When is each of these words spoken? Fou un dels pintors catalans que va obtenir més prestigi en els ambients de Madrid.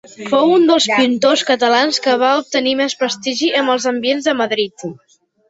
Fou 0.29 0.51
un 0.53 0.63
dels 0.69 0.85
pintors 0.99 1.43
catalans 1.49 2.01
que 2.07 2.15
va 2.23 2.31
obtenir 2.39 2.73
més 2.81 2.97
prestigi 3.03 3.53
en 3.61 3.71
els 3.75 3.87
ambients 3.93 4.27
de 4.33 4.37
Madrid. 4.43 4.91